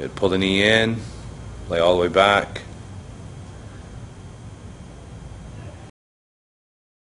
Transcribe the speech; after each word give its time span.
Good. 0.00 0.16
Pull 0.16 0.30
the 0.30 0.38
knee 0.38 0.62
in, 0.62 0.96
lay 1.68 1.78
all 1.78 1.94
the 1.94 2.00
way 2.00 2.08
back. 2.08 2.62